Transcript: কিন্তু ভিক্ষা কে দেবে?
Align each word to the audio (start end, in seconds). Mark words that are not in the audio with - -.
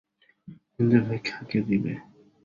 কিন্তু 0.73 0.97
ভিক্ষা 1.07 1.39
কে 1.49 1.59
দেবে? 1.67 1.93